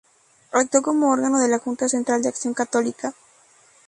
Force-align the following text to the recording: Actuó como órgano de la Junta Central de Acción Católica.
Actuó 0.51 0.81
como 0.81 1.11
órgano 1.11 1.39
de 1.39 1.47
la 1.47 1.59
Junta 1.59 1.87
Central 1.87 2.23
de 2.23 2.29
Acción 2.29 2.55
Católica. 2.55 3.13